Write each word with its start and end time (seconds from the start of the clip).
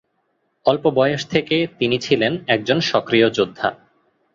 অল্প 0.65 0.83
বয়স 0.89 1.21
থেকে 1.29 1.55
ছিলেন 1.99 2.33
একজন 2.47 2.77
সক্রিয় 2.81 3.27
যোদ্ধা। 3.29 3.69